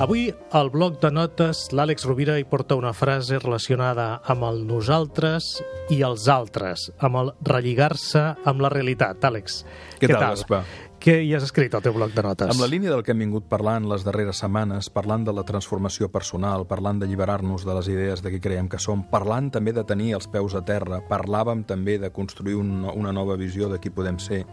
[0.00, 5.50] Avui, al bloc de notes, l'Àlex Rovira hi porta una frase relacionada amb el nosaltres
[5.92, 9.20] i els altres, amb el relligar-se amb la realitat.
[9.28, 9.58] Àlex,
[9.98, 10.62] què, què tal, Gaspar?
[11.04, 12.48] Què hi has escrit al teu bloc de notes?
[12.48, 16.08] Amb la línia del que hem vingut parlant les darreres setmanes, parlant de la transformació
[16.08, 20.14] personal, parlant d'alliberar-nos de les idees de qui creiem que som, parlant també de tenir
[20.16, 24.16] els peus a terra, parlàvem també de construir un, una nova visió de qui podem
[24.16, 24.46] ser,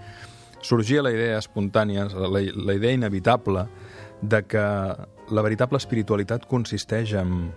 [0.60, 3.70] sorgia la idea espontània, la, la idea inevitable
[4.20, 4.66] de que
[5.30, 7.50] la veritable espiritualitat consisteix en,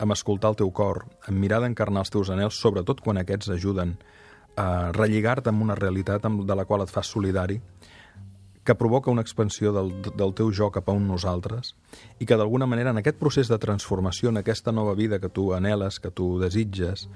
[0.00, 3.96] en escoltar el teu cor, en mirar d'encarnar els teus anels, sobretot quan aquests ajuden
[4.56, 7.58] a relligar-te amb una realitat de la qual et fas solidari,
[8.66, 11.76] que provoca una expansió del, del teu jo cap a un nosaltres
[12.18, 15.52] i que d'alguna manera en aquest procés de transformació, en aquesta nova vida que tu
[15.54, 17.06] anheles, que tu desitges,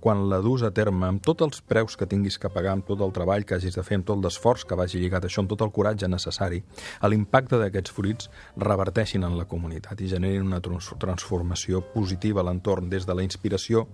[0.00, 3.00] quan la dus a terme, amb tots els preus que tinguis que pagar, amb tot
[3.02, 5.50] el treball que hagis de fer, amb tot l'esforç que vagi lligat a això, amb
[5.50, 6.62] tot el coratge necessari,
[7.08, 13.06] l'impacte d'aquests fruits reverteixin en la comunitat i generin una transformació positiva a l'entorn, des
[13.06, 13.88] de la inspiració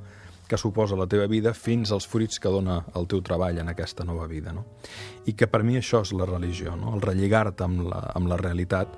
[0.49, 4.05] que suposa la teva vida fins als fruits que dona el teu treball en aquesta
[4.05, 4.53] nova vida.
[4.53, 4.67] No?
[5.25, 6.95] I que per mi això és la religió, no?
[6.95, 8.93] el relligar-te amb, la, amb la realitat,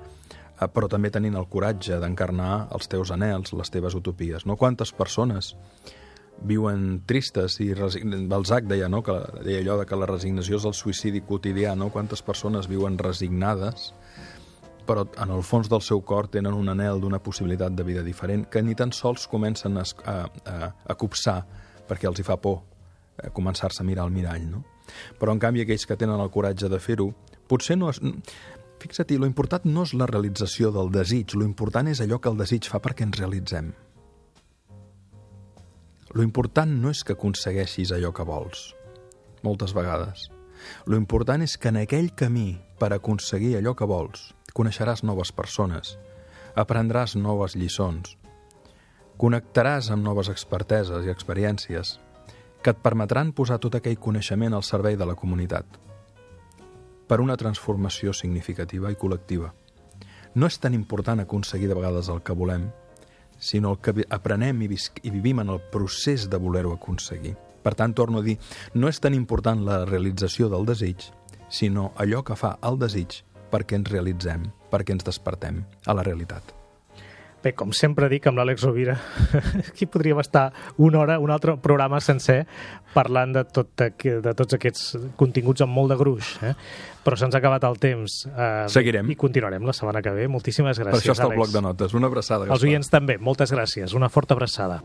[0.59, 4.45] eh, però també tenint el coratge d'encarnar els teus anels, les teves utopies.
[4.45, 4.57] No?
[4.59, 5.53] Quantes persones
[6.45, 7.71] viuen tristes i
[8.29, 9.01] Balzac deia, no?
[9.03, 11.89] que, deia allò de que la resignació és el suïcidi quotidià, no?
[11.89, 13.91] quantes persones viuen resignades
[14.87, 18.45] però en el fons del seu cor tenen un anel d'una possibilitat de vida diferent
[18.47, 21.41] que ni tan sols comencen a, a, a copsar
[21.89, 22.61] perquè els hi fa por
[23.17, 24.63] a començar-se a mirar al mirall, no?
[25.19, 27.09] Però, en canvi, aquells que tenen el coratge de fer-ho,
[27.49, 28.01] potser no és...
[28.77, 32.69] Fixa-t'hi, important no és la realització del desig, lo important és allò que el desig
[32.69, 33.71] fa perquè ens realitzem.
[36.15, 38.71] Lo important no és que aconsegueixis allò que vols,
[39.43, 40.29] moltes vegades.
[40.85, 45.97] Lo important és que en aquell camí per aconseguir allò que vols coneixeràs noves persones,
[46.55, 48.15] aprendràs noves lliçons,
[49.21, 51.97] connectaràs amb noves experteses i experiències
[52.63, 55.77] que et permetran posar tot aquell coneixement al servei de la comunitat
[57.07, 59.53] per una transformació significativa i col·lectiva.
[60.35, 62.67] No és tan important aconseguir de vegades el que volem,
[63.39, 64.69] sinó el que aprenem i,
[65.03, 67.35] i vivim en el procés de voler-ho aconseguir.
[67.63, 68.37] Per tant, torno a dir,
[68.73, 71.09] no és tan important la realització del desig,
[71.49, 73.21] sinó allò que fa el desig
[73.51, 76.56] perquè ens realitzem, perquè ens despertem a la realitat.
[77.43, 78.95] Bé, com sempre dic amb l'Àlex Rovira,
[79.69, 80.49] aquí podríem estar
[80.81, 82.41] una hora, un altre programa sencer
[82.95, 86.55] parlant de, tot, de tots aquests continguts amb molt de gruix, eh?
[87.05, 88.19] però se'ns ha acabat el temps.
[88.33, 89.13] Eh, Seguirem.
[89.13, 90.27] I continuarem la setmana que ve.
[90.27, 91.37] Moltíssimes gràcies, Per això està Àlex.
[91.37, 91.93] el bloc de notes.
[91.93, 92.49] Una abraçada.
[92.51, 93.19] Els oients també.
[93.21, 93.93] Moltes gràcies.
[93.93, 94.81] Una forta abraçada.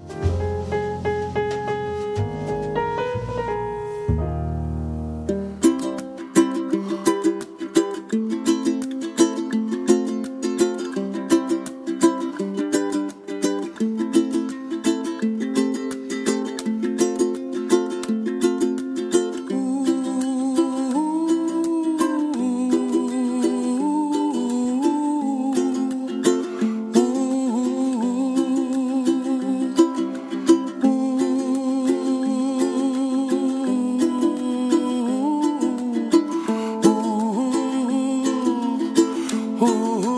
[39.72, 40.11] Ooh.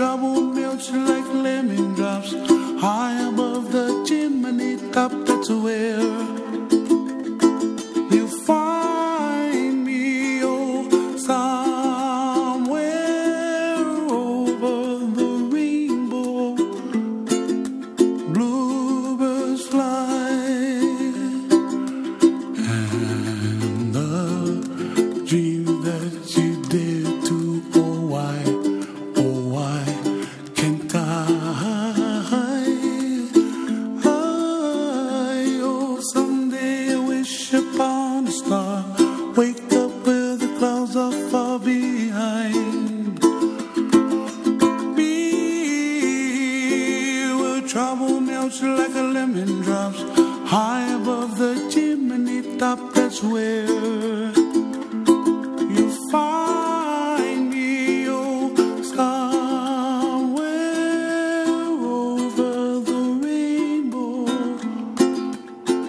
[0.00, 2.32] trouble melts like lemon drops
[2.80, 5.12] high above the chimney top.
[5.26, 6.39] That's where.
[47.70, 50.02] Trouble melts like a lemon drops
[50.50, 52.80] high above the chimney top.
[52.94, 53.64] That's where
[55.76, 58.52] you find me, oh,
[58.82, 60.34] somewhere
[61.46, 64.24] over the rainbow,